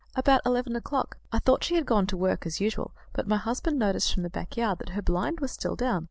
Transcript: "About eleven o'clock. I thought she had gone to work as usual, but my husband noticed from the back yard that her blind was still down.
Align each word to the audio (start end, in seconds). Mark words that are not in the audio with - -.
"About 0.15 0.41
eleven 0.47 0.75
o'clock. 0.75 1.19
I 1.31 1.37
thought 1.37 1.63
she 1.63 1.75
had 1.75 1.85
gone 1.85 2.07
to 2.07 2.17
work 2.17 2.47
as 2.47 2.59
usual, 2.59 2.91
but 3.13 3.27
my 3.27 3.37
husband 3.37 3.77
noticed 3.77 4.11
from 4.11 4.23
the 4.23 4.31
back 4.31 4.57
yard 4.57 4.79
that 4.79 4.89
her 4.95 5.01
blind 5.03 5.39
was 5.41 5.51
still 5.51 5.75
down. 5.75 5.99